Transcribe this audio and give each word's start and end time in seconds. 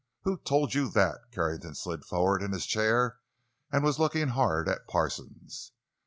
"Who 0.23 0.39
told 0.39 0.73
you 0.73 0.89
that?" 0.89 1.19
Carrington 1.31 1.75
slid 1.75 2.05
forward 2.05 2.41
in 2.41 2.53
his 2.53 2.65
chair 2.65 3.19
and 3.71 3.83
was 3.83 3.99
looking 3.99 4.29
hard 4.29 4.67
at 4.67 4.87
Parsons. 4.87 5.73